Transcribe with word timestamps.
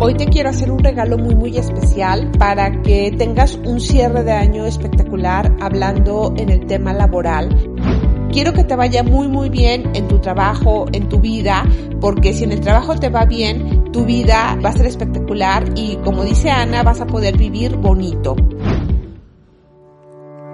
Hoy 0.00 0.14
te 0.14 0.26
quiero 0.26 0.50
hacer 0.50 0.72
un 0.72 0.80
regalo 0.80 1.16
muy 1.18 1.36
muy 1.36 1.56
especial 1.56 2.32
para 2.36 2.82
que 2.82 3.14
tengas 3.16 3.54
un 3.64 3.80
cierre 3.80 4.24
de 4.24 4.32
año 4.32 4.66
espectacular 4.66 5.56
hablando 5.60 6.34
en 6.36 6.48
el 6.48 6.66
tema 6.66 6.92
laboral. 6.92 8.28
Quiero 8.32 8.52
que 8.52 8.64
te 8.64 8.74
vaya 8.74 9.04
muy 9.04 9.28
muy 9.28 9.50
bien 9.50 9.92
en 9.94 10.08
tu 10.08 10.18
trabajo, 10.18 10.86
en 10.92 11.08
tu 11.08 11.20
vida, 11.20 11.62
porque 12.00 12.32
si 12.32 12.42
en 12.42 12.50
el 12.50 12.60
trabajo 12.60 12.96
te 12.96 13.08
va 13.08 13.24
bien, 13.24 13.92
tu 13.92 14.04
vida 14.04 14.58
va 14.62 14.70
a 14.70 14.76
ser 14.76 14.86
espectacular 14.86 15.64
y 15.76 15.94
como 15.98 16.24
dice 16.24 16.50
Ana, 16.50 16.82
vas 16.82 17.00
a 17.00 17.06
poder 17.06 17.38
vivir 17.38 17.76
bonito. 17.76 18.34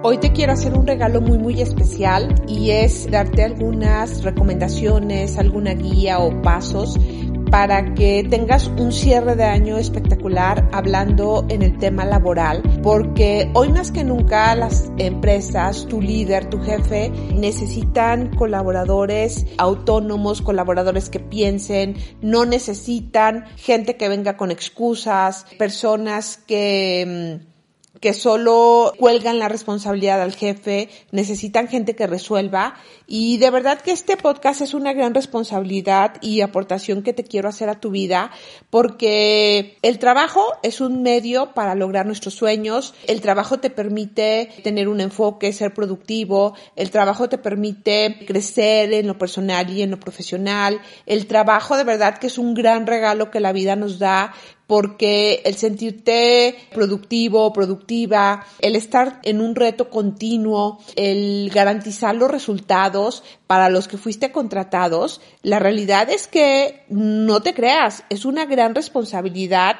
Hoy 0.03 0.17
te 0.17 0.31
quiero 0.31 0.53
hacer 0.53 0.75
un 0.75 0.85
regalo 0.85 1.21
muy 1.21 1.37
muy 1.39 1.61
especial 1.61 2.33
y 2.47 2.69
es 2.71 3.09
darte 3.09 3.43
algunas 3.43 4.23
recomendaciones, 4.23 5.37
alguna 5.37 5.73
guía 5.73 6.19
o 6.19 6.41
pasos 6.41 6.99
para 7.51 7.93
que 7.93 8.25
tengas 8.29 8.67
un 8.67 8.93
cierre 8.93 9.35
de 9.35 9.43
año 9.43 9.77
espectacular 9.77 10.69
hablando 10.71 11.45
en 11.49 11.61
el 11.61 11.77
tema 11.77 12.05
laboral, 12.05 12.63
porque 12.81 13.51
hoy 13.53 13.69
más 13.73 13.91
que 13.91 14.05
nunca 14.05 14.55
las 14.55 14.89
empresas, 14.97 15.85
tu 15.87 16.01
líder, 16.01 16.49
tu 16.49 16.59
jefe, 16.61 17.09
necesitan 17.35 18.33
colaboradores 18.35 19.45
autónomos, 19.57 20.41
colaboradores 20.41 21.09
que 21.09 21.19
piensen, 21.19 21.97
no 22.21 22.45
necesitan 22.45 23.45
gente 23.57 23.97
que 23.97 24.07
venga 24.07 24.37
con 24.37 24.49
excusas, 24.49 25.45
personas 25.57 26.37
que 26.47 27.41
mm, 27.45 27.50
que 28.01 28.13
solo 28.13 28.93
cuelgan 28.97 29.39
la 29.39 29.47
responsabilidad 29.47 30.21
al 30.21 30.35
jefe, 30.35 30.89
necesitan 31.11 31.67
gente 31.67 31.95
que 31.95 32.07
resuelva. 32.07 32.75
Y 33.07 33.37
de 33.37 33.51
verdad 33.51 33.79
que 33.79 33.91
este 33.91 34.17
podcast 34.17 34.61
es 34.61 34.73
una 34.73 34.91
gran 34.91 35.13
responsabilidad 35.13 36.15
y 36.21 36.41
aportación 36.41 37.03
que 37.03 37.13
te 37.13 37.23
quiero 37.23 37.47
hacer 37.47 37.69
a 37.69 37.79
tu 37.79 37.91
vida 37.91 38.31
porque 38.69 39.77
el 39.81 39.99
trabajo 39.99 40.45
es 40.63 40.81
un 40.81 41.03
medio 41.03 41.53
para 41.53 41.75
lograr 41.75 42.05
nuestros 42.05 42.33
sueños, 42.33 42.93
el 43.07 43.21
trabajo 43.21 43.59
te 43.59 43.69
permite 43.69 44.49
tener 44.63 44.87
un 44.87 45.01
enfoque, 45.01 45.53
ser 45.53 45.73
productivo, 45.73 46.55
el 46.75 46.89
trabajo 46.89 47.29
te 47.29 47.37
permite 47.37 48.25
crecer 48.25 48.93
en 48.93 49.07
lo 49.07 49.17
personal 49.17 49.69
y 49.69 49.83
en 49.83 49.91
lo 49.91 49.99
profesional, 49.99 50.81
el 51.05 51.27
trabajo 51.27 51.77
de 51.77 51.83
verdad 51.83 52.17
que 52.17 52.27
es 52.27 52.37
un 52.37 52.55
gran 52.55 52.87
regalo 52.87 53.29
que 53.29 53.39
la 53.39 53.51
vida 53.51 53.75
nos 53.75 53.99
da 53.99 54.33
porque 54.71 55.41
el 55.43 55.55
sentirte 55.55 56.55
productivo, 56.73 57.51
productiva, 57.51 58.45
el 58.61 58.77
estar 58.77 59.19
en 59.23 59.41
un 59.41 59.53
reto 59.53 59.89
continuo, 59.89 60.79
el 60.95 61.51
garantizar 61.53 62.15
los 62.15 62.31
resultados 62.31 63.21
para 63.47 63.69
los 63.69 63.89
que 63.89 63.97
fuiste 63.97 64.31
contratados, 64.31 65.19
la 65.43 65.59
realidad 65.59 66.09
es 66.09 66.27
que 66.27 66.85
no 66.87 67.41
te 67.41 67.53
creas, 67.53 68.05
es 68.09 68.23
una 68.23 68.45
gran 68.45 68.73
responsabilidad 68.73 69.75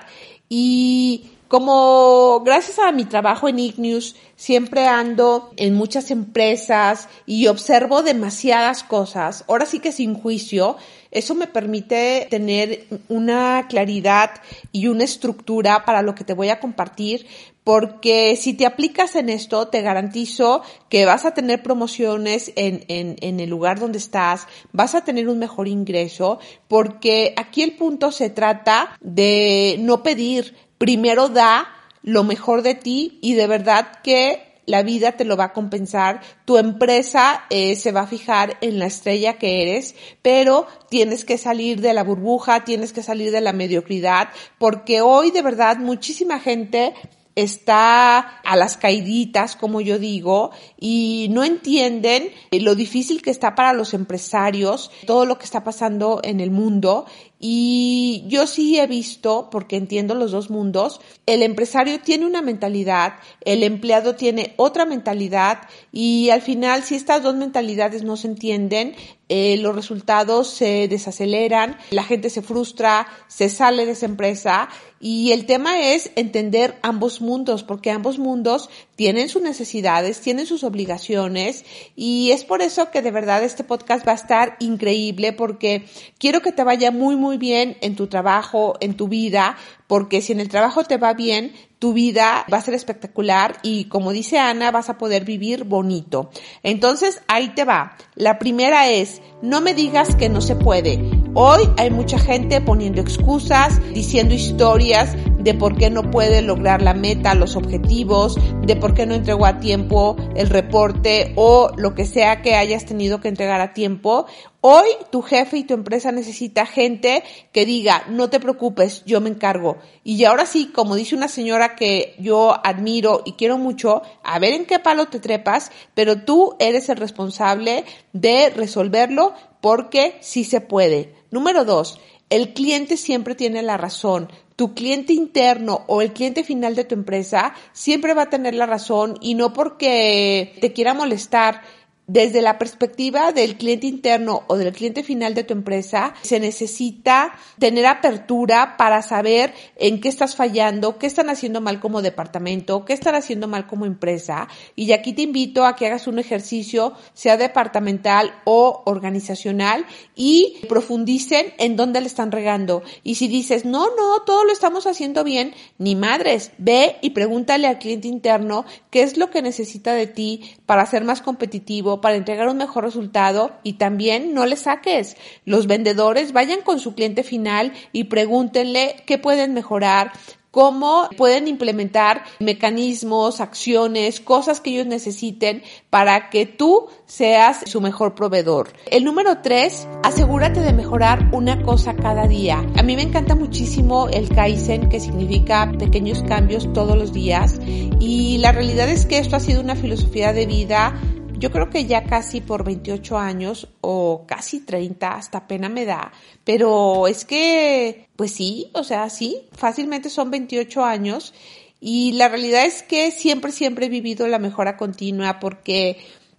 y 0.50 1.28
como 1.48 2.42
gracias 2.46 2.80
a 2.80 2.92
mi 2.92 3.06
trabajo 3.06 3.48
en 3.48 3.60
Ignews, 3.60 4.18
siempre 4.36 4.88
ando 4.88 5.52
en 5.56 5.74
muchas 5.74 6.12
empresas 6.12 7.08
y 7.26 7.48
observo 7.48 8.04
demasiadas 8.04 8.84
cosas, 8.84 9.46
ahora 9.48 9.66
sí 9.66 9.80
que 9.80 9.94
sin 9.94 10.16
juicio, 10.16 10.76
eso 11.12 11.36
me 11.36 11.48
permite 11.48 12.28
tener 12.30 12.88
una 13.10 13.68
claridad 13.68 14.32
y 14.72 14.88
una 14.88 15.04
estructura 15.04 15.84
para 15.86 16.02
lo 16.02 16.16
que 16.16 16.24
te 16.24 16.34
voy 16.34 16.50
a 16.50 16.60
compartir, 16.60 17.28
porque 17.64 18.36
si 18.38 18.54
te 18.54 18.66
aplicas 18.66 19.16
en 19.16 19.30
esto, 19.30 19.68
te 19.68 19.82
garantizo 19.82 20.64
que 20.90 21.06
vas 21.06 21.26
a 21.26 21.34
tener 21.34 21.62
promociones 21.62 22.52
en, 22.56 22.86
en, 22.88 23.18
en, 23.22 23.40
el 23.40 23.50
lugar 23.50 23.80
donde 23.80 23.98
estás, 23.98 24.48
vas 24.72 24.96
a 24.96 25.04
tener 25.04 25.30
un 25.30 25.38
mejor 25.38 25.68
ingreso, 25.68 26.40
porque 26.68 27.34
aquí 27.38 27.62
el 27.62 27.76
punto 27.76 28.12
se 28.12 28.30
trata 28.30 28.98
de 29.02 29.76
no 29.80 30.02
pedir, 30.02 30.56
primero 30.78 31.30
da 31.30 31.68
lo 32.04 32.24
mejor 32.24 32.64
de 32.64 32.76
ti 32.76 33.20
y 33.22 33.36
de 33.36 33.48
verdad 33.48 34.00
que 34.04 34.51
la 34.72 34.84
vida 34.84 35.12
te 35.12 35.26
lo 35.26 35.36
va 35.38 35.46
a 35.46 35.54
compensar, 35.54 36.22
tu 36.46 36.58
empresa 36.58 37.44
eh, 37.50 37.76
se 37.76 37.92
va 37.92 38.02
a 38.02 38.08
fijar 38.08 38.58
en 38.62 38.80
la 38.80 38.86
estrella 38.86 39.38
que 39.38 39.62
eres, 39.62 39.96
pero 40.22 40.66
tienes 40.90 41.26
que 41.26 41.38
salir 41.38 41.82
de 41.82 41.94
la 41.94 42.04
burbuja, 42.04 42.64
tienes 42.64 42.94
que 42.94 43.04
salir 43.04 43.32
de 43.32 43.42
la 43.42 43.52
mediocridad, 43.52 44.30
porque 44.58 45.02
hoy 45.02 45.32
de 45.32 45.42
verdad 45.42 45.78
muchísima 45.78 46.40
gente 46.40 46.94
está 47.36 48.20
a 48.20 48.56
las 48.56 48.78
caiditas, 48.78 49.56
como 49.56 49.82
yo 49.82 50.00
digo, 50.00 50.52
y 50.80 51.28
no 51.32 51.44
entienden 51.44 52.30
lo 52.52 52.76
difícil 52.76 53.22
que 53.22 53.32
está 53.32 53.56
para 53.56 53.74
los 53.74 53.94
empresarios, 53.94 54.92
todo 55.06 55.26
lo 55.26 55.38
que 55.38 55.46
está 55.46 55.64
pasando 55.64 56.20
en 56.24 56.40
el 56.40 56.52
mundo. 56.52 57.06
Y 57.44 58.24
yo 58.28 58.46
sí 58.46 58.80
he 58.80 58.86
visto, 58.86 59.50
porque 59.50 59.76
entiendo 59.76 60.14
los 60.14 60.30
dos 60.30 60.52
mundos, 60.52 61.02
el 61.26 61.42
empresario 61.42 62.00
tiene 62.00 62.28
una 62.28 62.44
mentalidad, 62.44 63.16
el 63.44 63.64
empleado 63.64 64.14
tiene 64.14 64.54
otra 64.58 64.86
mentalidad 64.86 65.62
y 65.92 66.30
al 66.30 66.44
final 66.44 66.84
si 66.84 66.94
estas 66.94 67.24
dos 67.24 67.34
mentalidades 67.34 68.04
no 68.04 68.16
se 68.16 68.28
entienden, 68.28 68.94
eh, 69.34 69.56
los 69.58 69.74
resultados 69.74 70.50
se 70.50 70.88
desaceleran, 70.90 71.78
la 71.90 72.04
gente 72.04 72.30
se 72.30 72.42
frustra, 72.42 73.08
se 73.28 73.48
sale 73.48 73.86
de 73.86 73.94
esa 73.94 74.06
empresa 74.06 74.68
y 75.00 75.32
el 75.32 75.46
tema 75.46 75.80
es 75.80 76.12
entender 76.16 76.78
ambos 76.82 77.22
mundos, 77.22 77.64
porque 77.64 77.92
ambos 77.92 78.20
mundos 78.20 78.70
tienen 78.98 79.30
sus 79.30 79.42
necesidades, 79.42 80.20
tienen 80.20 80.46
sus 80.46 80.66
obligaciones 80.66 81.64
y 81.96 82.32
es 82.32 82.44
por 82.44 82.62
eso 82.62 82.92
que 82.92 83.02
de 83.02 83.12
verdad 83.12 83.42
este 83.44 83.64
podcast 83.64 84.06
va 84.06 84.12
a 84.12 84.16
estar 84.16 84.58
increíble 84.60 85.32
porque 85.32 85.86
quiero 86.20 86.42
que 86.42 86.52
te 86.52 86.66
vaya 86.66 86.92
muy 86.92 87.16
muy 87.16 87.31
bien 87.38 87.78
en 87.82 87.96
tu 87.96 88.08
trabajo, 88.08 88.76
en 88.80 88.96
tu 88.96 89.08
vida, 89.08 89.58
porque 89.88 90.22
si 90.22 90.32
en 90.32 90.40
el 90.40 90.50
trabajo 90.50 90.84
te 90.84 90.98
va 90.98 91.14
bien, 91.14 91.54
tu 91.80 91.94
vida 91.94 92.46
va 92.52 92.58
a 92.60 92.62
ser 92.62 92.76
espectacular 92.76 93.58
y 93.64 93.86
como 93.86 94.12
dice 94.12 94.38
Ana, 94.38 94.72
vas 94.72 94.90
a 94.90 94.98
poder 94.98 95.26
vivir 95.26 95.64
bonito. 95.64 96.30
Entonces, 96.64 97.22
ahí 97.28 97.50
te 97.50 97.66
va. 97.66 97.98
La 98.16 98.38
primera 98.38 98.90
es, 98.90 99.22
no 99.42 99.62
me 99.62 99.74
digas 99.74 100.16
que 100.16 100.30
no 100.30 100.42
se 100.42 100.56
puede. 100.56 101.02
Hoy 101.34 101.64
hay 101.78 101.90
mucha 101.90 102.20
gente 102.20 102.62
poniendo 102.62 103.02
excusas, 103.02 103.82
diciendo 103.94 104.36
historias 104.36 105.16
de 105.44 105.54
por 105.54 105.76
qué 105.76 105.90
no 105.90 106.12
puede 106.12 106.42
lograr 106.42 106.82
la 106.82 106.94
meta, 106.94 107.34
los 107.34 107.56
objetivos, 107.56 108.38
de 108.62 108.76
por 108.76 108.94
qué 108.94 109.06
no 109.06 109.16
entregó 109.16 109.46
a 109.46 109.60
tiempo 109.60 110.16
el 110.36 110.50
reporte 110.50 111.34
o 111.36 111.72
lo 111.78 111.96
que 111.96 112.06
sea 112.06 112.42
que 112.42 112.56
hayas 112.56 112.86
tenido 112.86 113.22
que 113.22 113.28
entregar 113.28 113.62
a 113.62 113.74
tiempo. 113.74 114.26
Hoy 114.62 114.86
tu 115.12 115.24
jefe 115.24 115.58
y 115.58 115.64
tu 115.64 115.74
empresa 115.74 116.12
necesita 116.12 116.68
gente 116.68 117.24
que 117.52 117.66
diga, 117.66 118.04
no 118.10 118.30
te 118.30 118.40
preocupes, 118.40 119.04
yo 119.06 119.20
me 119.20 119.30
encargo. 119.30 119.78
Y 120.04 120.24
ahora 120.26 120.46
sí, 120.46 120.68
como 120.68 120.96
dice 120.96 121.16
una 121.16 121.28
señora 121.28 121.76
que 121.76 122.16
yo 122.20 122.56
admiro 122.64 123.24
y 123.26 123.34
quiero 123.34 123.58
mucho, 123.58 124.04
a 124.24 124.38
ver 124.38 124.54
en 124.54 124.66
qué 124.66 124.78
palo 124.78 125.08
te 125.08 125.20
trepas, 125.20 125.72
pero 125.96 126.24
tú 126.24 126.56
eres 126.60 126.90
el 126.90 126.98
responsable 126.98 127.86
de 128.14 128.52
resolverlo 128.52 129.34
porque 129.62 130.18
sí 130.22 130.44
se 130.44 130.62
puede. 130.62 131.16
Número 131.32 131.66
dos, 131.66 132.00
el 132.30 132.54
cliente 132.54 132.98
siempre 132.98 133.36
tiene 133.36 133.62
la 133.62 133.78
razón 133.78 134.30
tu 134.62 134.76
cliente 134.76 135.12
interno 135.12 135.86
o 135.88 136.04
el 136.04 136.14
cliente 136.14 136.44
final 136.44 136.76
de 136.76 136.84
tu 136.84 136.94
empresa 136.94 137.56
siempre 137.74 138.14
va 138.14 138.22
a 138.22 138.30
tener 138.30 138.54
la 138.54 138.68
razón 138.68 139.18
y 139.20 139.34
no 139.34 139.54
porque 139.54 140.56
te 140.62 140.72
quiera 140.72 140.94
molestar 140.94 141.64
desde 142.12 142.42
la 142.42 142.58
perspectiva 142.58 143.32
del 143.32 143.56
cliente 143.56 143.88
interno 143.88 144.44
o 144.48 144.58
del 144.58 144.74
cliente 144.74 145.02
final 145.02 145.34
de 145.34 145.46
tu 145.46 145.54
empresa, 145.54 146.14
se 146.24 146.42
necesita 146.42 147.34
tener 147.58 147.86
apertura 147.86 148.76
para 148.76 149.02
saber 149.02 149.54
en 149.78 150.02
qué 150.02 150.10
estás 150.10 150.36
fallando, 150.36 150.98
qué 150.98 151.08
están 151.08 151.30
haciendo 151.30 151.62
mal 151.62 151.80
como 151.80 152.02
departamento, 152.02 152.84
qué 152.84 152.92
están 152.92 153.16
haciendo 153.16 153.48
mal 153.48 153.66
como 153.66 153.86
empresa. 153.86 154.50
Y 154.76 154.92
aquí 154.92 155.14
te 155.14 155.22
invito 155.22 155.66
a 155.66 155.78
que 155.78 155.88
hagas 155.88 156.06
un 156.08 156.20
ejercicio, 156.20 156.94
sea 157.14 157.38
departamental 157.38 158.34
o 158.44 158.84
organizacional, 158.86 159.86
y 160.14 160.60
profundicen 160.68 161.54
en 161.60 161.78
dónde 161.78 162.02
le 162.02 162.08
están 162.08 162.34
regando. 162.34 162.84
Y 163.04 163.16
si 163.16 163.30
dices, 163.30 163.64
no, 163.64 163.88
no, 163.96 164.22
todo 164.26 164.44
lo 164.44 164.52
estamos 164.52 164.86
haciendo 164.86 165.24
bien, 165.24 165.54
ni 165.78 165.96
madres, 165.96 166.52
ve 166.58 166.98
y 167.02 167.12
pregúntale 167.12 167.68
al 167.68 167.80
cliente 167.80 168.10
interno 168.10 168.66
qué 168.90 169.04
es 169.04 169.16
lo 169.16 169.30
que 169.30 169.42
necesita 169.42 169.94
de 169.94 170.08
ti 170.08 170.56
para 170.66 170.86
ser 170.86 171.06
más 171.06 171.22
competitivo, 171.22 172.01
para 172.02 172.16
entregar 172.16 172.48
un 172.50 172.58
mejor 172.58 172.84
resultado 172.84 173.52
y 173.64 173.74
también 173.74 174.34
no 174.34 174.46
le 174.46 174.56
saques. 174.56 175.16
Los 175.46 175.68
vendedores 175.68 176.34
vayan 176.34 176.62
con 176.62 176.80
su 176.80 176.96
cliente 176.96 177.24
final 177.24 177.74
y 177.94 178.06
pregúntenle 178.06 179.04
qué 179.06 179.18
pueden 179.18 179.54
mejorar, 179.54 180.12
cómo 180.52 181.08
pueden 181.18 181.48
implementar 181.48 182.24
mecanismos, 182.40 183.40
acciones, 183.40 184.20
cosas 184.20 184.60
que 184.60 184.72
ellos 184.72 184.86
necesiten 184.86 185.64
para 185.90 186.30
que 186.30 186.46
tú 186.46 186.88
seas 187.06 187.62
su 187.66 187.82
mejor 187.82 188.16
proveedor. 188.16 188.74
El 188.90 189.06
número 189.06 189.40
tres, 189.42 189.88
asegúrate 190.04 190.60
de 190.60 190.74
mejorar 190.74 191.30
una 191.32 191.64
cosa 191.64 191.96
cada 191.96 192.28
día. 192.28 192.66
A 192.76 192.84
mí 192.84 192.96
me 192.96 193.02
encanta 193.02 193.34
muchísimo 193.34 194.10
el 194.10 194.30
Kaizen, 194.30 194.90
que 194.90 195.00
significa 195.00 195.72
pequeños 195.80 196.22
cambios 196.24 196.72
todos 196.74 196.98
los 196.98 197.14
días. 197.14 197.60
Y 198.00 198.38
la 198.40 198.52
realidad 198.52 198.90
es 198.90 199.06
que 199.06 199.20
esto 199.20 199.38
ha 199.38 199.40
sido 199.40 199.62
una 199.62 199.76
filosofía 199.76 200.34
de 200.34 200.46
vida 200.46 201.00
yo 201.42 201.50
creo 201.52 201.72
que 201.72 201.86
ya 201.86 202.04
casi 202.04 202.40
por 202.40 202.64
28 202.64 203.18
años 203.18 203.68
o 203.82 204.26
casi 204.28 204.60
30, 204.60 205.16
hasta 205.16 205.48
pena 205.48 205.70
me 205.70 205.86
da, 205.86 206.12
pero 206.44 207.08
es 207.08 207.26
que, 207.26 208.08
pues 208.16 208.32
sí, 208.32 208.70
o 208.74 208.84
sea, 208.84 209.10
sí, 209.10 209.50
fácilmente 209.54 210.12
son 210.12 210.30
28 210.30 210.86
años 210.86 211.34
y 211.80 212.12
la 212.12 212.30
realidad 212.30 212.66
es 212.66 212.84
que 212.84 213.10
siempre, 213.10 213.52
siempre 213.52 213.88
he 213.88 213.90
vivido 213.90 214.28
la 214.28 214.38
mejora 214.38 214.78
continua 214.78 215.40
porque 215.40 215.98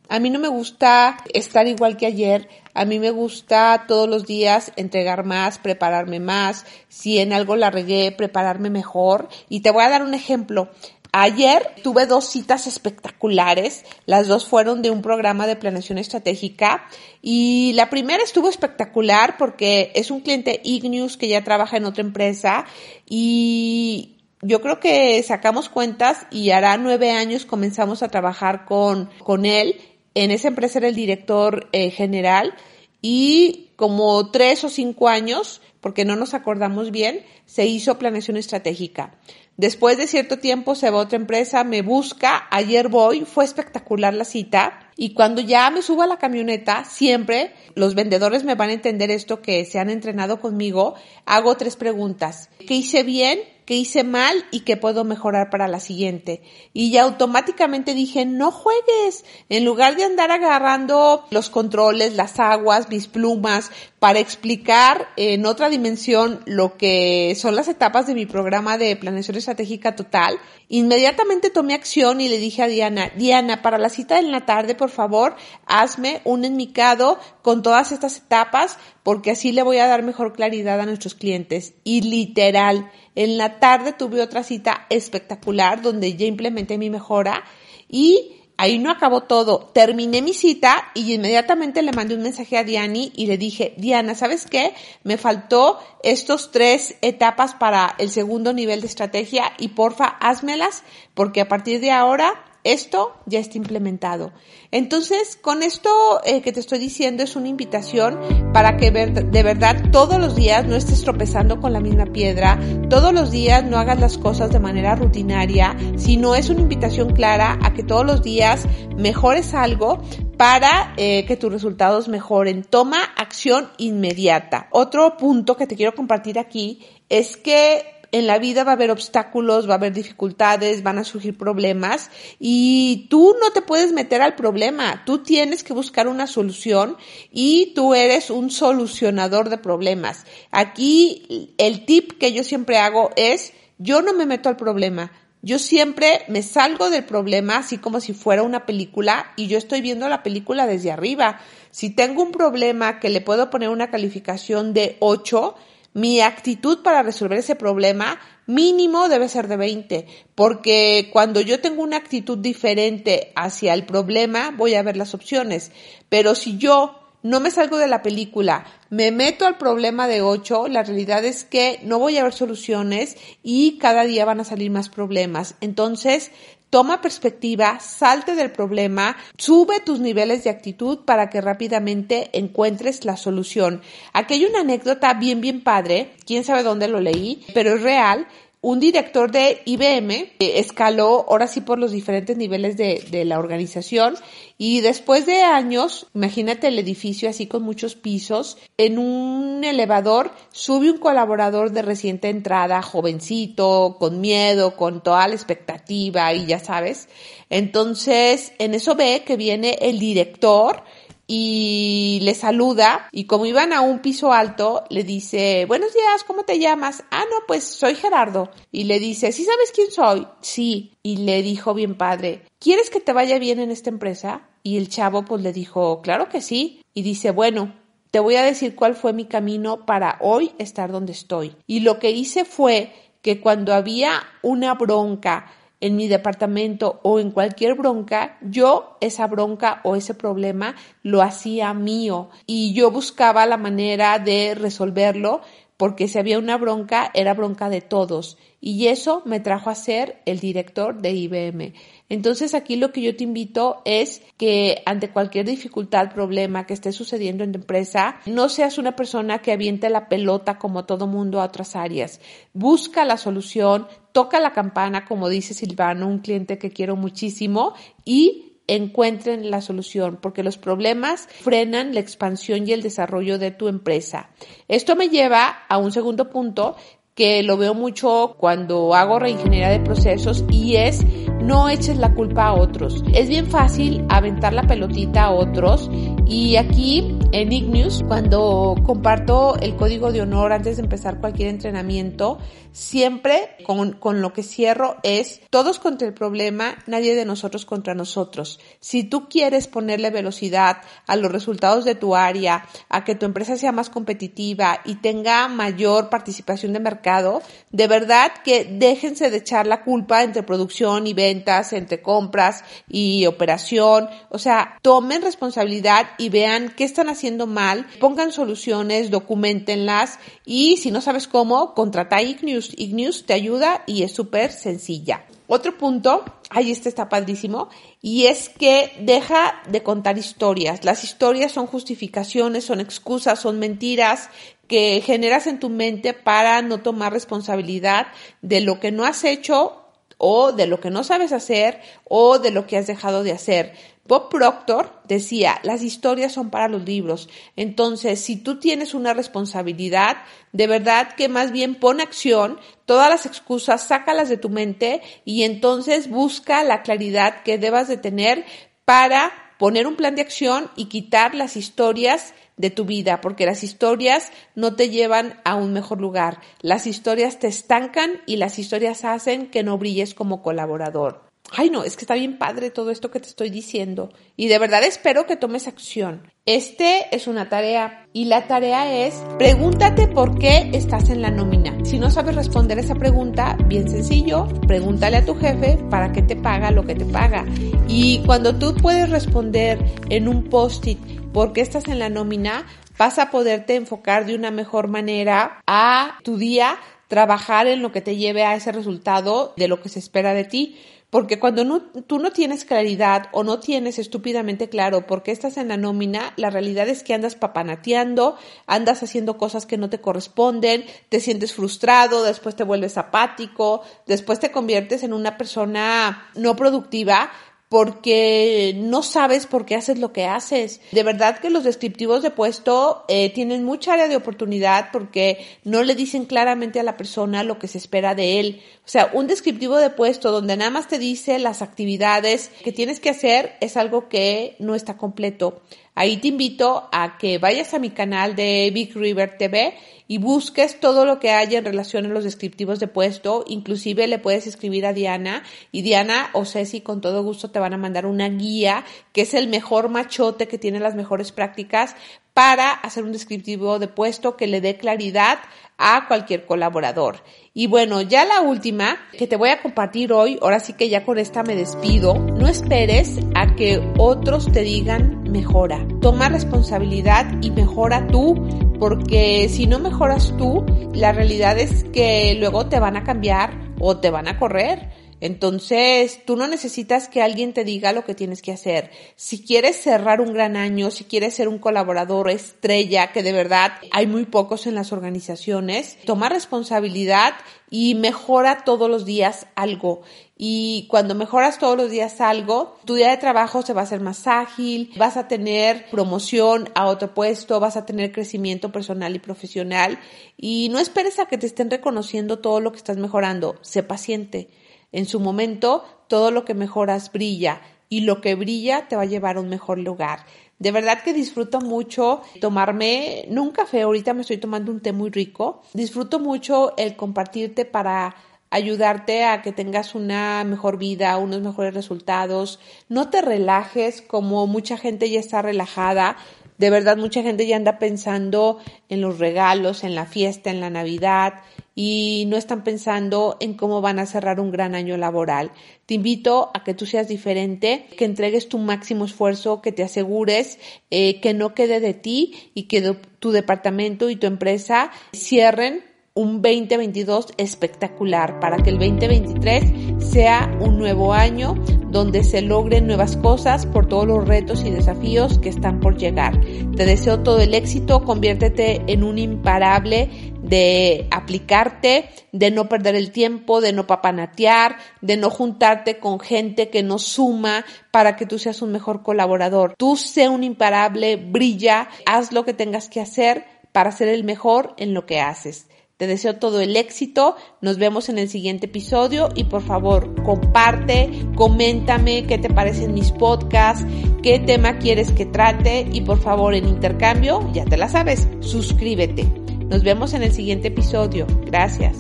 a 0.09 0.21
mí 0.21 0.31
no 0.31 0.39
me 0.39 0.47
gusta 0.47 1.17
estar 1.35 1.67
igual 1.67 1.97
que 1.97 2.07
ayer, 2.07 2.49
a 2.73 2.85
mí 2.85 3.01
me 3.01 3.11
gusta 3.11 3.87
todos 3.89 4.09
los 4.09 4.25
días 4.25 4.71
entregar 4.77 5.25
más, 5.25 5.59
prepararme 5.59 6.21
más, 6.21 6.65
si 6.89 7.19
en 7.19 7.33
algo 7.33 7.57
la 7.57 7.71
regué, 7.71 8.13
prepararme 8.13 8.71
mejor. 8.71 9.29
Y 9.49 9.61
te 9.61 9.71
voy 9.71 9.83
a 9.83 9.89
dar 9.89 10.03
un 10.03 10.15
ejemplo. 10.15 10.71
Ayer 11.15 11.75
tuve 11.83 12.07
dos 12.07 12.25
citas 12.25 12.67
espectaculares, 12.67 13.85
las 14.07 14.29
dos 14.29 14.49
fueron 14.49 14.81
de 14.81 14.91
un 14.91 15.03
programa 15.03 15.47
de 15.47 15.57
planeación 15.57 15.99
estratégica. 15.99 16.87
Y 17.21 17.73
la 17.75 17.91
primera 17.91 18.23
estuvo 18.23 18.49
espectacular 18.49 19.37
porque 19.37 19.93
es 19.95 20.11
un 20.11 20.21
cliente 20.21 20.63
Ignews 20.65 21.19
que 21.19 21.29
ya 21.29 21.45
trabaja 21.45 21.77
en 21.77 21.85
otra 21.85 22.03
empresa. 22.03 22.65
Y 23.07 24.17
yo 24.41 24.63
creo 24.63 24.81
que 24.81 25.23
sacamos 25.23 25.69
cuentas 25.69 26.27
y 26.31 26.49
hará 26.49 26.79
nueve 26.79 27.11
años 27.11 27.45
comenzamos 27.45 28.03
a 28.03 28.09
trabajar 28.09 28.65
con, 28.65 29.11
con 29.19 29.45
él. 29.45 29.83
En 30.15 30.31
esa 30.31 30.49
empresa 30.49 30.79
era 30.79 30.89
el 30.89 30.95
director 30.95 31.69
eh, 31.73 31.91
general 31.91 32.55
y 33.03 33.71
como 33.77 34.31
tres 34.31 34.65
o 34.65 34.69
cinco 34.69 35.09
años, 35.09 35.61
porque 35.81 36.05
no 36.05 36.17
nos 36.17 36.35
acordamos 36.35 36.93
bien, 36.93 37.25
se 37.45 37.67
hizo 37.67 37.99
planeación 37.99 38.37
estratégica. 38.37 39.19
Después 39.57 39.99
de 39.99 40.07
cierto 40.07 40.39
tiempo 40.39 40.75
se 40.75 40.89
va 40.89 40.99
a 40.99 41.03
otra 41.03 41.17
empresa, 41.17 41.63
me 41.63 41.83
busca, 41.83 42.47
ayer 42.51 42.89
voy, 42.89 43.27
fue 43.27 43.45
espectacular 43.45 44.15
la 44.15 44.25
cita 44.25 44.91
y 44.97 45.13
cuando 45.13 45.43
ya 45.43 45.69
me 45.71 45.83
subo 45.83 46.03
a 46.03 46.07
la 46.07 46.19
camioneta, 46.19 46.85
siempre 46.85 47.53
los 47.75 47.95
vendedores 47.95 48.45
me 48.45 48.55
van 48.55 48.71
a 48.71 48.75
entender 48.75 49.11
esto 49.11 49.43
que 49.43 49.65
se 49.67 49.79
han 49.79 49.91
entrenado 49.91 50.41
conmigo, 50.41 50.95
hago 51.27 51.57
tres 51.57 51.77
preguntas. 51.77 52.49
¿Qué 52.67 52.75
hice 52.75 53.03
bien? 53.03 53.41
Qué 53.73 53.79
hice 53.79 54.05
mal 54.05 54.45
y 54.51 54.61
qué 54.61 54.77
puedo 54.77 55.03
mejorar 55.03 55.49
para 55.49 55.67
la 55.67 55.81
siguiente. 55.81 56.43
Y 56.75 56.91
ya 56.91 57.05
automáticamente 57.05 57.95
dije, 57.95 58.27
no 58.27 58.51
juegues, 58.51 59.25
en 59.49 59.65
lugar 59.65 59.97
de 59.97 60.05
andar 60.05 60.31
agarrando 60.31 61.25
los 61.31 61.49
controles, 61.49 62.13
las 62.13 62.39
aguas, 62.39 62.91
mis 62.91 63.07
plumas, 63.07 63.71
para 64.03 64.19
explicar 64.19 65.07
en 65.15 65.47
otra 65.47 65.69
dimensión 65.69 66.41
lo 66.45 66.77
que 66.77 67.37
son 67.37 67.55
las 67.55 67.69
etapas 67.69 68.05
de 68.05 68.17
mi 68.17 68.27
programa 68.27 68.77
de 68.77 68.97
planeación 68.97 69.37
estratégica 69.37 69.95
total, 69.95 70.41
inmediatamente 70.69 71.51
tomé 71.51 71.75
acción 71.75 72.21
y 72.21 72.29
le 72.29 72.39
dije 72.39 72.65
a 72.65 72.67
Diana, 72.67 73.13
Diana, 73.15 73.63
para 73.63 73.79
la 73.79 73.91
cita 73.91 74.17
de 74.17 74.23
la 74.23 74.45
tarde, 74.45 74.75
por 74.75 74.91
favor, 74.91 75.37
hazme 75.67 76.21
un 76.25 76.45
enmicado 76.45 77.21
con 77.43 77.63
todas 77.63 77.93
estas 77.93 78.17
etapas, 78.17 78.77
porque 79.05 79.31
así 79.31 79.53
le 79.53 79.63
voy 79.63 79.79
a 79.79 79.87
dar 79.87 80.03
mejor 80.03 80.33
claridad 80.33 80.81
a 80.81 80.87
nuestros 80.87 81.15
clientes. 81.15 81.75
Y 81.85 82.01
literal, 82.01 82.91
en 83.15 83.39
la 83.39 83.61
tarde 83.61 83.93
tuve 83.93 84.21
otra 84.21 84.43
cita 84.43 84.85
espectacular 84.91 85.81
donde 85.81 86.17
ya 86.17 86.27
implementé 86.27 86.77
mi 86.77 86.91
mejora 86.91 87.45
y 87.89 88.42
Ahí 88.63 88.79
no 88.79 88.93
acabó 88.93 89.23
todo. 89.23 89.71
Terminé 89.75 90.23
mi 90.23 90.35
cita 90.35 90.85
y 90.95 91.15
inmediatamente 91.15 91.83
le 91.83 91.91
mandé 91.91 92.15
un 92.15 92.23
mensaje 92.23 92.57
a 92.57 92.63
Diani 92.63 93.11
y 93.17 93.27
le 93.27 93.37
dije, 93.37 93.75
Diana, 93.77 94.15
¿sabes 94.15 94.47
qué? 94.47 94.73
Me 95.03 95.19
faltó 95.19 95.81
estos 96.05 96.53
tres 96.53 96.95
etapas 97.03 97.55
para 97.55 97.97
el 97.99 98.09
segundo 98.09 98.53
nivel 98.53 98.81
de 98.81 98.87
estrategia 98.87 99.53
y 99.59 99.71
porfa, 99.71 100.05
házmelas 100.05 100.85
porque 101.15 101.41
a 101.41 101.49
partir 101.49 101.81
de 101.81 101.91
ahora 101.91 102.52
esto 102.65 103.15
ya 103.27 103.41
está 103.41 103.59
implementado. 103.59 104.33
Entonces, 104.71 105.37
con 105.41 105.63
esto 105.63 105.91
eh, 106.25 106.43
que 106.43 106.53
te 106.53 106.61
estoy 106.61 106.79
diciendo 106.79 107.23
es 107.23 107.37
una 107.37 107.49
invitación 107.49 108.19
para 108.53 108.77
que 108.77 108.91
de 108.91 109.43
verdad 109.43 109.91
todos 109.91 110.19
los 110.19 110.37
días 110.37 110.67
no 110.67 110.77
estés 110.77 111.03
tropezando 111.03 111.61
con 111.61 111.73
la 111.73 111.81
misma 111.81 112.07
piedra, 112.07 112.59
todos 112.89 113.13
los 113.13 113.31
días 113.31 113.65
no 113.65 113.79
hagas 113.79 113.99
las 113.99 114.19
cosas 114.19 114.51
de 114.53 114.61
manera 114.61 114.95
rutinaria, 114.95 115.77
sino 115.97 116.35
es 116.35 116.51
una 116.51 116.61
invitación 116.61 117.13
clara 117.15 117.59
a 117.63 117.75
que 117.75 117.83
todos 117.83 118.07
los 118.07 118.23
días 118.23 118.67
mejores 118.97 119.55
algo 119.55 120.03
para 120.37 120.95
eh, 120.97 121.25
que 121.27 121.37
tus 121.37 121.53
resultados 121.53 122.09
mejoren. 122.09 122.65
Toma 122.65 123.03
acción 123.17 123.71
inmediata. 123.79 124.69
Otro 124.71 125.17
punto 125.17 125.57
que 125.57 125.67
te 125.67 125.77
quiero 125.77 125.95
compartir 125.95 126.39
aquí 126.39 126.85
es 127.09 127.37
que 127.37 128.02
en 128.13 128.27
la 128.27 128.39
vida 128.39 128.63
va 128.63 128.73
a 128.73 128.75
haber 128.75 128.91
obstáculos, 128.91 129.69
va 129.69 129.73
a 129.73 129.77
haber 129.79 129.95
dificultades, 129.95 130.83
van 130.83 130.99
a 130.99 131.05
surgir 131.05 131.37
problemas 131.37 132.11
y 132.39 133.07
tú 133.09 133.35
no 133.41 133.51
te 133.53 133.63
puedes 133.63 133.93
meter 133.93 134.21
al 134.21 134.35
problema, 134.35 135.03
tú 135.07 135.23
tienes 135.23 135.65
que 135.65 135.73
buscar 135.73 136.07
una 136.07 136.27
solución 136.27 136.97
y 137.33 137.73
tú 137.75 137.95
eres 137.95 138.31
un 138.31 138.51
solucionador 138.51 139.49
de 139.49 139.59
problemas. 139.59 140.27
Aquí 140.51 141.55
el 141.57 141.87
tip 141.87 142.19
que 142.19 142.33
yo 142.33 142.45
siempre 142.45 142.77
hago 142.77 143.11
es, 143.17 143.53
yo 143.79 144.03
no 144.03 144.13
me 144.13 144.27
meto 144.27 144.51
al 144.51 144.57
problema, 144.57 145.11
yo 145.41 145.59
siempre 145.59 146.23
me 146.29 146.43
salgo 146.43 146.89
del 146.89 147.05
problema 147.05 147.57
así 147.57 147.79
como 147.79 148.01
si 148.01 148.13
fuera 148.13 148.45
una 148.45 148.65
película 148.65 149.33
y 149.37 149.49
yo 149.49 149.59
estoy 149.59 149.81
viendo 149.81 150.09
la 150.09 150.23
película 150.23 150.69
desde 150.69 150.93
arriba. 150.93 151.41
Si 151.73 151.91
tengo 151.91 152.23
un 152.23 152.31
problema 152.31 153.01
que 153.01 153.09
le 153.09 153.21
puedo 153.21 153.51
poner 153.51 153.71
una 153.71 153.91
calificación 153.91 154.73
de 154.73 154.99
8, 155.01 155.57
mi 155.95 156.21
actitud 156.21 156.83
para 156.83 157.03
resolver 157.03 157.39
ese 157.39 157.55
problema 157.55 158.19
mínimo 158.47 159.09
debe 159.09 159.29
ser 159.29 159.49
de 159.49 159.57
20, 159.57 160.07
porque 160.35 161.11
cuando 161.13 161.41
yo 161.41 161.61
tengo 161.61 161.83
una 161.83 161.97
actitud 161.97 162.39
diferente 162.39 163.33
hacia 163.37 163.75
el 163.75 163.85
problema, 163.85 164.53
voy 164.57 164.75
a 164.75 164.83
ver 164.83 164.97
las 164.97 165.15
opciones. 165.15 165.71
Pero 166.09 166.35
si 166.35 166.59
yo 166.59 166.99
no 167.23 167.41
me 167.41 167.51
salgo 167.51 167.79
de 167.79 167.87
la 167.87 168.03
película, 168.03 168.65
me 168.93 169.11
meto 169.11 169.47
al 169.47 169.57
problema 169.57 170.07
de 170.07 170.21
8, 170.21 170.69
la 170.69 170.83
realidad 170.83 171.25
es 171.25 171.45
que 171.45 171.81
no 171.83 171.99
voy 171.99 172.19
a 172.19 172.25
ver 172.25 172.35
soluciones 172.35 173.17
y 173.43 173.79
cada 173.79 174.05
día 174.05 174.27
van 174.27 174.41
a 174.41 174.45
salir 174.45 174.71
más 174.71 174.91
problemas. 174.91 175.55
Entonces, 175.63 176.31
toma 176.69 177.01
perspectiva, 177.01 177.81
salte 177.81 178.35
del 178.35 178.53
problema, 178.53 179.17
sube 179.39 179.81
tus 179.81 179.99
niveles 179.99 180.45
de 180.45 180.51
actitud 180.51 181.07
para 181.07 181.31
que 181.31 181.41
rápidamente 181.41 182.29
encuentres 182.35 183.07
la 183.07 183.17
solución. 183.17 183.81
Aquí 184.13 184.35
hay 184.35 184.45
una 184.45 184.61
anécdota 184.61 185.15
bien, 185.15 185.41
bien 185.41 185.63
padre, 185.63 186.13
quién 186.27 186.45
sabe 186.45 186.63
dónde 186.63 186.89
lo 186.89 187.01
leí, 187.01 187.47
pero 187.55 187.77
es 187.77 187.81
real 187.81 188.27
un 188.63 188.79
director 188.79 189.33
de 189.33 189.61
IBM 189.65 190.35
escaló 190.39 191.27
ahora 191.29 191.49
sí 191.49 191.61
por 191.61 191.81
los 191.81 191.91
diferentes 191.91 192.37
niveles 192.37 192.77
de, 192.77 193.05
de, 193.11 193.25
la 193.25 193.41
organización 193.41 194.15
y 194.57 194.81
después 194.83 195.27
de 195.27 195.43
años, 195.43 196.07
imagínate 196.15 196.69
el 196.69 196.79
edificio 196.79 197.29
así 197.29 197.49
con 197.49 197.65
muchos 197.65 197.97
pisos, 197.97 198.59
en 198.79 198.99
un 199.01 199.65
elevador 199.65 200.31
sube 200.53 200.93
un 200.93 200.99
colaborador 200.99 201.73
de 201.73 201.83
reciente 201.83 202.29
entrada, 202.29 202.83
jovencito, 202.83 203.97
con 203.99 204.21
miedo, 204.21 204.77
con 204.77 205.03
toda 205.03 205.27
la 205.27 205.35
expectativa 205.35 206.33
y 206.33 206.47
ya 206.47 206.61
sabes. 206.61 207.09
Entonces, 207.51 208.53
en 208.61 208.75
eso 208.75 208.95
ve 208.95 209.25
que 209.27 209.37
viene 209.37 209.77
el 209.83 209.99
director 209.99 210.85
y 211.35 212.21
le 212.21 212.35
saluda 212.35 213.09
y 213.11 213.25
como 213.25 213.47
iban 213.47 213.73
a 213.73 213.81
un 213.81 214.01
piso 214.01 214.35
alto, 214.35 214.85
le 214.91 215.03
dice, 215.03 215.65
buenos 215.67 215.95
días, 215.95 216.25
¿cómo 216.27 216.43
te 216.43 216.59
llamas? 216.59 217.05
Ah, 217.11 217.25
no, 217.31 217.47
pues 217.49 217.65
soy 217.65 217.95
Gerardo. 217.95 218.51
Y 218.71 218.85
le 218.85 218.99
dice, 218.99 219.33
¿sí 219.33 219.47
sabes 219.47 219.73
quién 219.75 219.91
soy? 219.91 220.29
Sí. 220.43 220.93
Y 221.03 221.17
le 221.17 221.41
dijo 221.43 221.73
bien 221.73 221.97
padre, 221.97 222.43
¿quieres 222.59 222.91
que 222.91 223.01
te 223.01 223.15
vaya 223.15 223.39
bien 223.39 223.61
en 223.61 223.71
esta 223.71 223.89
empresa? 223.89 224.43
Y 224.63 224.77
el 224.77 224.91
chavo 224.91 225.25
pues 225.25 225.43
le 225.43 225.55
dijo, 225.55 226.03
claro 226.03 226.29
que 226.29 226.43
sí. 226.43 226.83
Y 226.93 227.01
dice, 227.01 227.31
bueno, 227.31 227.75
te 228.11 228.21
voy 228.21 228.37
a 228.37 228.43
decir 228.43 228.75
cuál 228.75 228.95
fue 228.95 229.15
mi 229.15 229.25
camino 229.25 229.87
para 229.87 230.19
hoy 230.21 230.53
estar 230.59 230.93
donde 230.93 231.13
estoy. 231.13 231.57
Y 231.67 231.81
lo 231.81 231.99
que 231.99 232.11
hice 232.11 232.45
fue 232.45 232.93
que 233.23 233.41
cuando 233.41 233.73
había 233.73 234.23
una 234.43 234.75
bronca, 234.75 235.51
en 235.83 235.97
mi 235.97 236.09
departamento 236.09 237.01
o 237.03 237.19
en 237.19 237.33
cualquier 237.33 237.75
bronca, 237.75 238.39
yo 238.41 238.97
esa 239.01 239.27
bronca 239.27 239.81
o 239.83 239.97
ese 239.97 240.15
problema 240.15 240.77
lo 241.03 241.23
hacía 241.23 241.75
mío 241.75 242.31
y 242.47 242.73
yo 242.73 242.91
buscaba 242.93 243.45
la 243.47 243.57
manera 243.57 244.19
de 244.21 244.55
resolverlo 244.55 245.43
porque 245.77 246.07
si 246.07 246.17
había 246.17 246.39
una 246.39 246.57
bronca 246.57 247.11
era 247.13 247.35
bronca 247.35 247.69
de 247.69 247.81
todos 247.81 248.39
y 248.61 248.87
eso 248.87 249.23
me 249.25 249.41
trajo 249.41 249.71
a 249.71 249.75
ser 249.75 250.23
el 250.25 250.39
director 250.39 251.03
de 251.03 251.11
IBM. 251.11 251.73
Entonces 252.09 252.55
aquí 252.55 252.77
lo 252.77 252.93
que 252.93 253.03
yo 253.03 253.17
te 253.17 253.25
invito 253.25 253.83
es 253.85 254.23
que 254.37 254.83
ante 254.87 255.11
cualquier 255.11 255.47
dificultad, 255.47 256.13
problema 256.13 256.65
que 256.65 256.75
esté 256.75 256.93
sucediendo 256.93 257.43
en 257.43 257.51
tu 257.51 257.59
empresa, 257.59 258.21
no 258.27 258.49
seas 258.49 258.79
una 258.79 258.95
persona 258.95 259.41
que 259.41 259.51
aviente 259.51 259.91
la 259.91 260.09
pelota 260.09 260.59
como 260.59 260.85
todo 260.85 261.09
mundo 261.09 261.41
a 261.41 261.47
otras 261.47 261.75
áreas. 261.75 262.21
Busca 262.53 263.05
la 263.05 263.17
solución, 263.17 263.89
toca 264.13 264.41
la 264.41 264.53
campana, 264.53 265.05
como 265.05 265.29
dice 265.29 265.55
Silvano, 265.55 266.07
un 266.07 266.19
cliente 266.19 266.59
que 266.59 266.71
quiero 266.71 266.97
muchísimo, 266.97 267.75
y 268.05 268.59
encuentren 268.67 269.51
la 269.51 269.61
solución, 269.61 270.19
porque 270.21 270.43
los 270.43 270.57
problemas 270.57 271.29
frenan 271.41 271.95
la 271.95 272.01
expansión 272.01 272.67
y 272.67 272.73
el 272.73 272.83
desarrollo 272.83 273.39
de 273.39 273.51
tu 273.51 273.69
empresa. 273.69 274.31
Esto 274.69 274.97
me 274.97 275.09
lleva 275.09 275.65
a 275.69 275.79
un 275.79 275.93
segundo 275.93 276.31
punto 276.31 276.77
que 277.15 277.43
lo 277.43 277.59
veo 277.59 277.75
mucho 277.75 278.37
cuando 278.39 278.95
hago 278.95 279.19
reingeniería 279.19 279.69
de 279.69 279.81
procesos 279.81 280.45
y 280.49 280.77
es 280.77 281.05
no 281.43 281.69
eches 281.69 281.99
la 281.99 282.15
culpa 282.15 282.47
a 282.47 282.55
otros. 282.55 283.05
Es 283.13 283.29
bien 283.29 283.47
fácil 283.47 284.05
aventar 284.09 284.55
la 284.55 284.63
pelotita 284.63 285.25
a 285.25 285.33
otros 285.33 285.91
y 286.27 286.57
aquí 286.57 287.19
en 287.33 287.51
Ignews, 287.51 288.05
cuando 288.07 288.75
comparto 288.85 289.57
el 289.59 289.75
código 289.77 290.13
de 290.13 290.21
honor 290.21 290.53
antes 290.53 290.77
de 290.77 290.83
empezar 290.83 291.19
cualquier 291.19 291.49
entrenamiento, 291.49 292.39
siempre 292.73 293.57
con, 293.65 293.93
con 293.93 294.21
lo 294.21 294.35
que 294.35 294.43
cierro 294.43 294.97
es 295.03 295.41
todos 295.49 295.79
contra 295.79 296.07
el 296.07 296.13
problema, 296.13 296.77
nadie 296.87 297.15
de 297.15 297.25
nosotros 297.25 297.65
contra 297.65 297.95
nosotros. 297.95 298.61
Si 298.81 299.05
tú 299.05 299.31
quieres 299.31 299.67
ponerle 299.67 300.11
velocidad 300.11 300.83
a 301.07 301.17
los 301.17 301.33
resultados 301.33 301.87
de 301.87 301.95
tu 301.95 302.15
área, 302.15 302.67
a 302.91 303.03
que 303.05 303.15
tu 303.15 303.25
empresa 303.25 303.57
sea 303.57 303.73
más 303.73 303.89
competitiva 303.89 304.81
y 304.85 304.97
tenga 304.97 305.49
mayor 305.49 306.11
participación 306.11 306.75
de 306.75 306.81
mercado, 306.81 307.41
de 307.71 307.87
verdad 307.87 308.31
que 308.45 308.65
déjense 308.65 309.31
de 309.31 309.39
echar 309.39 309.67
la 309.67 309.85
culpa 309.85 310.23
entre 310.23 310.43
producción 310.43 311.07
y 311.07 311.15
ventas, 311.15 311.73
entre 311.73 312.03
compras 312.03 312.63
y 312.89 313.25
operación. 313.25 314.09
O 314.29 314.39
sea, 314.39 314.77
tomen 314.83 315.23
responsabilidad 315.23 316.09
y 316.19 316.29
vean 316.29 316.75
qué 316.77 316.85
están 316.85 317.09
haciendo 317.09 317.22
mal, 317.47 317.87
pongan 318.01 318.33
soluciones, 318.33 319.11
documentenlas 319.11 320.19
y 320.45 320.77
si 320.79 320.91
no 320.91 321.01
sabes 321.01 321.29
cómo, 321.29 321.75
contrata 321.75 322.17
a 322.17 322.23
Ignews. 322.23 322.73
Ignews 322.77 323.25
te 323.27 323.35
ayuda 323.35 323.85
y 323.87 324.03
es 324.03 324.13
súper 324.13 324.53
sencilla. 324.53 325.25
Otro 325.55 325.77
punto, 325.77 326.25
ahí 326.51 326.71
este 326.71 326.89
está 326.89 327.11
padrísimo, 327.11 327.69
y 328.01 328.25
es 328.25 328.49
que 328.49 328.93
deja 329.01 329.61
de 329.69 329.83
contar 329.83 330.17
historias. 330.17 330.83
Las 330.85 331.05
historias 331.05 331.53
son 331.53 331.67
justificaciones, 331.67 332.65
son 332.65 332.81
excusas, 332.81 333.41
son 333.41 333.59
mentiras 333.59 334.31
que 334.67 335.03
generas 335.05 335.47
en 335.47 335.61
tu 335.61 335.69
mente 335.69 336.15
para 336.15 336.63
no 336.63 336.81
tomar 336.81 337.13
responsabilidad 337.13 338.07
de 338.41 338.63
lo 338.63 338.81
que 338.81 338.93
no 338.93 339.05
has 339.05 339.25
hecho 339.25 339.82
o 340.19 340.53
de 340.53 340.67
lo 340.67 340.81
que 340.81 340.91
no 340.91 341.05
sabes 341.05 341.33
hacer 341.33 341.81
o 342.05 342.39
de 342.39 342.51
lo 342.51 342.67
que 342.67 342.77
has 342.77 342.87
dejado 342.87 343.23
de 343.23 343.33
hacer. 343.33 343.75
Bob 344.05 344.31
Proctor 344.31 344.93
decía, 345.07 345.61
las 345.63 345.83
historias 345.83 346.33
son 346.33 346.51
para 346.51 346.69
los 346.69 346.85
libros. 346.85 347.29
Entonces, 347.55 348.21
si 348.21 348.37
tú 348.37 348.59
tienes 348.59 348.95
una 348.95 349.15
responsabilidad, 349.15 350.19
de 350.51 350.67
verdad 350.67 351.15
que 351.15 351.29
más 351.29 351.53
bien 351.53 351.77
pon 351.77 352.01
acción, 352.01 352.59
todas 352.85 353.09
las 353.09 353.27
excusas, 353.27 353.87
sácalas 353.87 354.29
de 354.29 354.37
tu 354.37 354.51
mente 354.51 355.03
y 355.25 355.45
entonces 355.45 356.11
busca 356.11 356.65
la 356.65 356.83
claridad 356.83 357.43
que 357.45 357.59
debas 357.59 357.87
de 357.87 357.97
tener 357.97 358.45
para 358.85 359.33
poner 359.59 359.87
un 359.87 359.95
plan 359.95 360.17
de 360.17 360.23
acción 360.23 360.71
y 360.75 360.87
quitar 360.87 361.37
las 361.37 361.57
historias 361.57 362.35
de 362.57 362.71
tu 362.71 362.85
vida, 362.85 363.21
porque 363.21 363.47
las 363.47 363.65
historias 363.65 364.31
no 364.55 364.75
te 364.75 364.91
llevan 364.91 365.41
a 365.45 365.57
un 365.57 365.73
mejor 365.73 366.01
lugar. 366.01 366.41
Las 366.61 366.87
historias 366.87 367.39
te 367.39 367.49
estancan 367.49 368.23
y 368.27 368.37
las 368.37 368.59
historias 368.59 369.05
hacen 369.05 369.51
que 369.51 369.63
no 369.63 369.79
brilles 369.79 370.15
como 370.15 370.43
colaborador. 370.43 371.33
Ay, 371.55 371.69
no, 371.69 371.85
es 371.85 371.97
que 371.97 372.05
está 372.05 372.15
bien 372.15 372.39
padre 372.39 372.71
todo 372.71 372.91
esto 372.91 373.11
que 373.11 373.21
te 373.21 373.29
estoy 373.29 373.51
diciendo. 373.51 374.11
Y 374.37 374.49
de 374.49 374.59
verdad 374.59 374.85
espero 374.85 375.27
que 375.27 375.37
tomes 375.37 375.67
acción. 375.67 376.31
Este 376.47 377.15
es 377.15 377.27
una 377.27 377.49
tarea 377.49 378.07
y 378.13 378.25
la 378.25 378.47
tarea 378.47 379.07
es 379.07 379.15
pregúntate 379.39 380.09
por 380.09 380.39
qué 380.39 380.71
estás 380.73 381.11
en 381.11 381.21
la 381.21 381.31
nómina. 381.31 381.77
Si 381.85 381.99
no 381.99 382.11
sabes 382.11 382.37
responder 382.37 382.79
esa 382.79 382.95
pregunta, 382.95 383.57
bien 383.67 383.89
sencillo, 383.89 384.49
pregúntale 384.67 385.19
a 385.19 385.27
tu 385.27 385.35
jefe 385.35 385.79
para 385.91 386.11
qué 386.13 386.23
te 386.23 386.37
paga 386.37 386.71
lo 386.71 386.85
que 386.85 386.95
te 386.95 387.05
paga. 387.05 387.45
Y 387.87 388.23
cuando 388.25 388.57
tú 388.57 388.75
puedes 388.75 389.11
responder 389.11 389.79
en 390.09 390.29
un 390.29 390.45
post-it 390.45 390.99
por 391.33 391.53
qué 391.53 391.63
estás 391.63 391.89
en 391.89 391.99
la 391.99 392.11
nómina, 392.11 392.67
vas 392.99 393.19
a 393.19 393.31
poderte 393.31 393.75
enfocar 393.75 394.27
de 394.27 394.35
una 394.35 394.51
mejor 394.51 394.89
manera 394.89 395.63
a 395.67 396.19
tu 396.23 396.37
día, 396.37 396.77
trabajar 397.09 397.67
en 397.67 397.83
lo 397.83 397.91
que 397.91 398.03
te 398.03 398.17
lleve 398.17 398.45
a 398.45 398.55
ese 398.55 398.73
resultado 398.73 399.55
de 399.57 399.69
lo 399.69 399.81
que 399.81 399.89
se 399.89 399.99
espera 399.99 400.35
de 400.35 400.45
ti. 400.45 400.79
Porque 401.09 401.39
cuando 401.39 401.83
tú 402.07 402.19
no 402.19 402.31
tienes 402.31 402.65
claridad 402.65 403.29
o 403.33 403.45
no 403.45 403.61
tienes 403.61 403.99
estúpidamente 403.99 404.71
claro 404.71 405.07
por 405.07 405.23
qué 405.23 405.31
estás 405.31 405.59
en 405.59 405.69
la 405.69 405.77
nómina, 405.77 406.33
la 406.37 406.49
realidad 406.49 406.89
es 406.89 407.03
que 407.03 407.13
andas 407.13 407.35
papanateando, 407.35 408.39
andas 408.67 409.03
haciendo 409.03 409.37
cosas 409.37 409.67
que 409.67 409.77
no 409.77 409.91
te 409.91 410.01
corresponden, 410.01 410.87
te 411.11 411.21
sientes 411.21 411.53
frustrado, 411.53 412.25
después 412.25 412.57
te 412.57 412.65
vuelves 412.65 412.97
apático, 412.97 413.83
después 414.07 414.41
te 414.41 414.53
conviertes 414.53 415.03
en 415.03 415.13
una 415.13 415.37
persona 415.37 416.31
no 416.35 416.57
productiva 416.57 417.31
porque 417.73 418.75
no 418.77 419.03
sabes 419.03 419.47
por 419.47 419.65
qué 419.65 419.77
haces 419.77 419.99
lo 419.99 420.13
que 420.13 420.27
haces. 420.27 420.83
De 420.91 421.03
verdad 421.03 421.39
que 421.39 421.49
los 421.49 421.65
descriptivos 421.65 422.23
de 422.23 422.31
puesto 422.31 423.07
eh, 423.09 423.33
tienen 423.33 423.65
mucha 423.65 423.95
área 423.95 424.09
de 424.09 424.17
oportunidad 424.17 424.91
porque 424.93 425.47
no 425.65 425.83
le 425.83 425.95
dicen 425.95 426.27
claramente 426.27 426.81
a 426.81 426.83
la 426.83 426.99
persona 426.99 427.45
lo 427.45 427.59
que 427.59 427.69
se 427.69 427.79
espera 427.79 428.15
de 428.15 428.41
él. 428.41 428.61
O 428.85 428.89
sea, 428.89 429.11
un 429.15 429.27
descriptivo 429.27 429.79
de 429.79 429.89
puesto 429.89 430.33
donde 430.33 430.55
nada 430.59 430.71
más 430.71 430.87
te 430.87 430.99
dice 430.99 431.39
las 431.39 431.63
actividades 431.63 432.51
que 432.63 432.73
tienes 432.73 433.01
que 433.01 433.09
hacer 433.09 433.55
es 433.63 433.79
algo 433.79 434.11
que 434.11 434.55
no 434.59 434.75
está 434.75 434.99
completo. 434.99 435.63
Ahí 435.95 436.17
te 436.17 436.29
invito 436.29 436.89
a 436.91 437.19
que 437.19 437.37
vayas 437.37 437.75
a 437.75 437.79
mi 437.79 437.91
canal 437.91 438.35
de 438.35 438.71
Big 438.73 438.95
River 438.95 439.37
TV 439.37 439.75
y 440.09 440.17
busques 440.17 440.81
todo 440.81 441.05
lo 441.05 441.21
que 441.21 441.33
haya 441.33 441.59
en 441.59 441.67
relación 441.67 442.07
a 442.07 442.09
los 442.09 442.25
descriptivos 442.25 442.81
de 442.81 442.89
puesto. 442.89 443.45
Inclusive 443.47 444.07
le 444.07 444.19
puedes 444.19 444.47
escribir 444.47 444.87
a 444.87 444.95
Diana 444.95 445.43
y 445.71 445.83
Diana 445.83 446.31
o 446.33 446.47
Ceci 446.47 446.81
con 446.81 447.03
todo 447.03 447.23
gusto 447.23 447.51
te 447.51 447.59
van 447.59 447.75
a 447.75 447.79
mandar 447.79 448.07
una 448.07 448.31
guía 448.31 448.85
que 449.13 449.23
es 449.23 449.35
el 449.35 449.49
mejor 449.49 449.91
machote 449.91 450.49
que 450.49 450.57
tiene 450.57 450.81
las 450.81 450.95
mejores 450.95 451.31
prácticas 451.31 451.95
para 452.33 452.71
hacer 452.71 453.05
un 453.05 453.13
descriptivo 453.13 453.79
de 453.79 453.89
puesto 453.89 454.39
que 454.39 454.47
le 454.47 454.63
dé 454.63 454.79
claridad 454.79 455.41
a 455.77 456.09
cualquier 456.09 456.47
colaborador. 456.47 457.23
Y 457.53 457.67
bueno, 457.67 458.01
ya 458.01 458.25
la 458.25 458.41
última 458.41 458.99
que 459.19 459.27
te 459.27 459.37
voy 459.37 459.51
a 459.51 459.61
compartir 459.61 460.13
hoy, 460.15 460.39
ahora 460.41 460.59
sí 460.59 460.73
que 460.73 460.89
ya 460.89 461.05
con 461.05 461.19
esta 461.19 461.43
me 461.43 461.55
despido, 461.55 462.15
no 462.15 462.49
esperes 462.49 463.19
a 463.35 463.55
que 463.55 463.83
otros 463.99 464.51
te 464.51 464.63
digan 464.63 465.22
mejora. 465.33 465.85
Toma 466.01 466.29
responsabilidad 466.29 467.27
y 467.43 467.51
mejora 467.51 468.07
tú, 468.07 468.35
porque 468.79 469.49
si 469.49 469.67
no 469.67 469.79
mejoras 469.79 470.33
tú, 470.39 470.65
la 470.95 471.13
realidad 471.13 471.59
es 471.59 471.85
que 471.85 472.37
luego 472.39 472.67
te 472.67 472.79
van 472.79 472.97
a 472.97 473.03
cambiar 473.03 473.73
o 473.81 473.97
te 473.97 474.11
van 474.11 474.29
a 474.29 474.39
correr. 474.39 474.91
Entonces, 475.23 476.19
tú 476.27 476.35
no 476.35 476.49
necesitas 476.49 477.07
que 477.07 477.23
alguien 477.23 477.53
te 477.53 477.63
diga 477.63 477.93
lo 477.93 478.05
que 478.05 478.17
tienes 478.17 478.43
que 478.43 478.51
hacer. 478.51 478.91
Si 479.15 479.45
quieres 479.45 479.81
cerrar 479.81 480.21
un 480.21 480.33
gran 480.33 480.57
año, 480.57 480.91
si 480.91 481.05
quieres 481.05 481.35
ser 481.35 481.47
un 481.47 481.61
colaborador 481.61 482.29
estrella, 482.29 483.13
que 483.13 483.23
de 483.23 483.33
verdad 483.33 483.71
hay 483.93 484.09
muy 484.09 484.25
pocos 484.25 484.67
en 484.67 484.75
las 484.75 484.93
organizaciones, 484.93 485.97
toma 486.07 486.29
responsabilidad 486.29 487.35
y 487.71 487.95
mejora 487.95 488.65
todos 488.65 488.91
los 488.91 489.05
días 489.05 489.47
algo. 489.55 490.03
Y 490.37 490.89
cuando 490.91 491.15
mejoras 491.15 491.61
todos 491.61 491.77
los 491.77 491.89
días 491.89 492.21
algo, 492.21 492.77
tu 492.85 492.97
día 492.97 493.11
de 493.11 493.17
trabajo 493.17 493.63
se 493.63 493.75
va 493.75 493.83
a 493.83 493.85
hacer 493.85 494.01
más 494.01 494.27
ágil, 494.27 494.91
vas 494.97 495.17
a 495.17 495.29
tener 495.29 495.89
promoción 495.89 496.69
a 496.75 496.87
otro 496.87 497.15
puesto, 497.15 497.61
vas 497.61 497.77
a 497.77 497.87
tener 497.87 498.11
crecimiento 498.11 498.73
personal 498.73 499.15
y 499.15 499.21
profesional. 499.21 500.01
Y 500.37 500.69
no 500.73 500.81
esperes 500.81 501.21
a 501.21 501.27
que 501.27 501.39
te 501.39 501.47
estén 501.47 501.71
reconociendo 501.71 502.41
todo 502.41 502.59
lo 502.59 502.73
que 502.73 502.79
estás 502.79 502.97
mejorando. 502.97 503.55
Sé 503.61 503.85
paciente 503.85 504.49
en 504.93 505.07
su 505.07 505.19
momento, 505.21 505.85
todo 506.07 506.31
lo 506.31 506.45
que 506.45 506.55
mejoras 506.55 507.11
brilla 507.11 507.61
y 507.89 508.03
lo 508.03 508.21
que 508.21 508.35
brilla 508.35 508.89
te 508.89 508.97
va 508.97 509.03
a 509.03 509.07
llevar 509.07 509.37
a 509.37 509.41
un 509.41 509.49
mejor 509.49 509.79
lugar. 509.79 510.25
De 510.59 510.71
verdad 510.71 511.03
que 511.03 511.13
disfruto 511.13 511.61
mucho 511.61 512.23
tomarme, 512.41 513.27
un 513.29 513.51
café, 513.51 513.83
ahorita 513.83 514.15
me 514.15 514.21
estoy 514.21 514.37
tomando 514.37 514.71
un 514.71 514.81
té 514.81 514.93
muy 514.93 515.11
rico. 515.11 515.63
Disfruto 515.75 516.21
mucho 516.21 516.75
el 516.77 516.95
compartirte 516.95 517.65
para 517.65 518.15
ayudarte 518.53 519.25
a 519.25 519.43
que 519.43 519.51
tengas 519.51 519.95
una 519.95 520.45
mejor 520.45 520.77
vida, 520.77 521.17
unos 521.17 521.41
mejores 521.41 521.75
resultados. 521.75 522.61
No 522.89 523.09
te 523.11 523.23
relajes 523.23 524.03
como 524.03 524.47
mucha 524.47 524.77
gente 524.77 525.11
ya 525.11 525.19
está 525.19 525.43
relajada. 525.43 526.17
De 526.59 526.71
verdad, 526.71 526.97
mucha 526.97 527.23
gente 527.23 527.47
ya 527.47 527.57
anda 527.57 527.79
pensando 527.79 528.59
en 528.89 529.01
los 529.01 529.19
regalos, 529.19 529.85
en 529.85 529.95
la 529.95 530.07
fiesta, 530.07 530.51
en 530.51 530.61
la 530.61 530.71
Navidad 530.71 531.35
y 531.75 532.25
no 532.29 532.37
están 532.37 532.65
pensando 532.65 533.37
en 533.41 533.55
cómo 533.55 533.81
van 533.81 533.99
a 533.99 534.07
cerrar 534.07 534.41
un 534.41 534.51
gran 534.51 534.75
año 534.75 534.97
laboral. 534.97 535.53
Te 535.87 535.95
invito 535.95 536.51
a 536.55 536.65
que 536.65 536.75
tú 536.75 536.87
seas 536.87 537.09
diferente, 537.09 537.87
que 537.97 538.05
entregues 538.05 538.49
tu 538.49 538.59
máximo 538.59 539.07
esfuerzo, 539.07 539.63
que 539.63 539.73
te 539.73 539.83
asegures 539.83 540.59
eh, 540.91 541.21
que 541.21 541.35
no 541.35 541.55
quede 541.55 541.81
de 541.81 541.95
ti 541.95 542.51
y 542.55 542.65
que 542.65 542.97
tu 543.19 543.31
departamento 543.31 544.11
y 544.11 544.17
tu 544.17 544.27
empresa 544.27 544.91
cierren 545.15 545.92
un 546.15 546.43
2022 546.43 547.29
espectacular 547.39 548.39
para 548.39 548.59
que 548.59 548.71
el 548.71 548.79
2023 548.79 550.03
sea 550.11 550.55
un 550.61 550.79
nuevo 550.79 551.15
año 551.15 551.55
donde 551.91 552.23
se 552.23 552.43
logren 552.43 552.87
nuevas 552.87 553.17
cosas 553.17 553.65
por 553.65 553.87
todos 553.87 554.07
los 554.07 554.27
retos 554.27 554.65
y 554.65 554.71
desafíos 554.71 555.39
que 555.39 555.49
están 555.49 555.81
por 555.81 555.97
llegar. 555.97 556.39
Te 556.77 556.85
deseo 556.85 557.21
todo 557.21 557.41
el 557.41 557.55
éxito, 557.55 558.05
conviértete 558.05 558.83
en 558.87 559.05
un 559.05 559.19
imparable 559.19 560.33
de 560.43 561.07
aplicarte, 561.11 562.11
de 562.33 562.51
no 562.51 562.69
perder 562.69 562.95
el 562.95 563.11
tiempo, 563.11 563.63
de 563.63 563.73
no 563.73 563.87
papanatear, 563.87 564.77
de 565.01 565.17
no 565.17 565.31
juntarte 565.31 565.99
con 565.99 566.21
gente 566.21 566.69
que 566.69 566.83
no 566.83 566.99
suma 566.99 567.65
para 567.91 568.17
que 568.17 568.27
tú 568.27 568.39
seas 568.39 568.61
un 568.61 568.73
mejor 568.73 569.03
colaborador. 569.03 569.75
Tú 569.79 569.97
sé 569.97 570.29
un 570.29 570.45
imparable, 570.45 571.17
brilla, 571.17 571.89
haz 572.05 572.33
lo 572.33 572.45
que 572.45 572.53
tengas 572.53 572.91
que 572.91 573.01
hacer 573.01 573.47
para 573.73 573.93
ser 573.93 574.09
el 574.09 574.25
mejor 574.25 574.75
en 574.77 574.93
lo 574.93 575.07
que 575.07 575.21
haces. 575.21 575.69
Te 576.03 576.09
deseo 576.09 576.35
todo 576.35 576.61
el 576.61 576.75
éxito. 576.75 577.37
Nos 577.61 577.79
vemos 577.79 578.09
en 578.09 578.19
el 578.19 578.29
siguiente 578.29 578.67
episodio 578.67 579.29
y 579.37 579.45
por 579.45 579.63
favor 579.63 580.21
comparte, 580.25 581.09
coméntame 581.37 582.27
qué 582.27 582.39
te 582.39 582.51
parecen 582.51 582.93
mis 582.93 583.13
podcasts, 583.13 583.87
qué 584.21 584.41
tema 584.41 584.79
quieres 584.79 585.13
que 585.13 585.27
trate 585.27 585.87
y 585.93 586.01
por 586.01 586.19
favor 586.19 586.55
en 586.55 586.67
intercambio, 586.67 587.49
ya 587.53 587.65
te 587.67 587.77
la 587.77 587.89
sabes, 587.89 588.27
suscríbete. 588.41 589.29
Nos 589.69 589.85
vemos 589.85 590.13
en 590.13 590.25
el 590.25 590.33
siguiente 590.33 590.67
episodio. 590.67 591.25
Gracias. 591.47 591.97